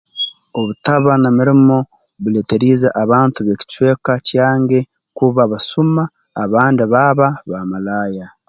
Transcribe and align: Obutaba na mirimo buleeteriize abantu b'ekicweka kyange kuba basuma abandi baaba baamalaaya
Obutaba 0.59 1.11
na 1.21 1.29
mirimo 1.37 1.75
buleeteriize 2.21 2.87
abantu 3.03 3.37
b'ekicweka 3.45 4.11
kyange 4.27 4.79
kuba 5.17 5.41
basuma 5.51 6.03
abandi 6.43 6.83
baaba 6.93 7.27
baamalaaya 7.49 8.25